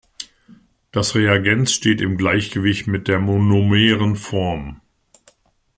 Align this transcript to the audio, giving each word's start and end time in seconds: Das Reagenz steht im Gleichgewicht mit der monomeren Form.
Das 0.91 1.13
Reagenz 1.13 1.73
steht 1.73 2.01
im 2.01 2.17
Gleichgewicht 2.17 2.87
mit 2.87 3.07
der 3.07 3.19
monomeren 3.19 4.15
Form. 4.15 4.81